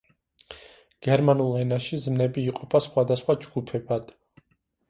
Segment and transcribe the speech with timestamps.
[1.07, 4.11] გერმანულ ენაში ზმნები იყოფა სხვადასხვა ჯგუფებად.